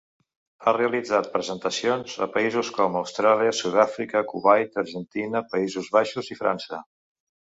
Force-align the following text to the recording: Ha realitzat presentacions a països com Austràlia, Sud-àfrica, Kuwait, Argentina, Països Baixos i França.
Ha 0.61 0.71
realitzat 0.75 1.27
presentacions 1.33 2.15
a 2.27 2.27
països 2.37 2.71
com 2.77 2.97
Austràlia, 3.01 3.53
Sud-àfrica, 3.59 4.25
Kuwait, 4.33 4.81
Argentina, 4.85 5.43
Països 5.53 5.91
Baixos 5.99 6.33
i 6.37 6.39
França. 6.43 6.81